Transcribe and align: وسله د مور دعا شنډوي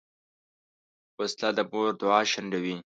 وسله 1.17 1.49
د 1.57 1.59
مور 1.71 1.89
دعا 2.01 2.21
شنډوي 2.31 2.75